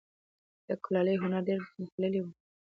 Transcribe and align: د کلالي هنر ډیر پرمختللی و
د 0.67 0.69
کلالي 0.83 1.15
هنر 1.21 1.41
ډیر 1.47 1.59
پرمختللی 1.67 2.19
و 2.21 2.25